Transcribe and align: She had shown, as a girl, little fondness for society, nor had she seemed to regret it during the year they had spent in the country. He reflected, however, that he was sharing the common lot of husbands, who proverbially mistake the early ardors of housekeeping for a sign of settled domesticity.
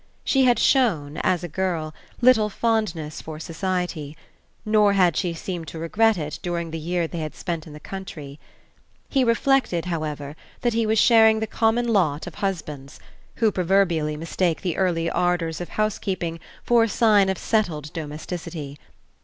She 0.23 0.45
had 0.45 0.57
shown, 0.57 1.17
as 1.17 1.43
a 1.43 1.47
girl, 1.47 1.93
little 2.21 2.49
fondness 2.49 3.21
for 3.21 3.39
society, 3.39 4.17
nor 4.65 4.93
had 4.93 5.15
she 5.15 5.31
seemed 5.35 5.67
to 5.67 5.77
regret 5.77 6.17
it 6.17 6.39
during 6.41 6.71
the 6.71 6.79
year 6.79 7.07
they 7.07 7.19
had 7.19 7.35
spent 7.35 7.67
in 7.67 7.73
the 7.73 7.79
country. 7.79 8.39
He 9.09 9.23
reflected, 9.23 9.85
however, 9.85 10.35
that 10.61 10.73
he 10.73 10.87
was 10.87 10.97
sharing 10.97 11.39
the 11.39 11.45
common 11.45 11.87
lot 11.87 12.25
of 12.25 12.33
husbands, 12.41 12.99
who 13.35 13.51
proverbially 13.51 14.17
mistake 14.17 14.61
the 14.63 14.75
early 14.75 15.07
ardors 15.07 15.61
of 15.61 15.69
housekeeping 15.69 16.39
for 16.63 16.81
a 16.85 16.89
sign 16.89 17.29
of 17.29 17.37
settled 17.37 17.93
domesticity. 17.93 18.79